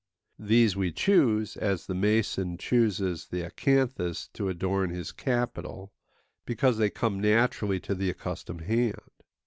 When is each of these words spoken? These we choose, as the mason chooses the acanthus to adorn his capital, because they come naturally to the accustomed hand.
These 0.39 0.75
we 0.75 0.91
choose, 0.91 1.55
as 1.55 1.85
the 1.85 1.93
mason 1.93 2.57
chooses 2.57 3.27
the 3.27 3.43
acanthus 3.43 4.29
to 4.33 4.49
adorn 4.49 4.89
his 4.89 5.11
capital, 5.11 5.93
because 6.43 6.79
they 6.79 6.89
come 6.89 7.19
naturally 7.19 7.79
to 7.81 7.93
the 7.93 8.09
accustomed 8.09 8.61
hand. 8.61 8.97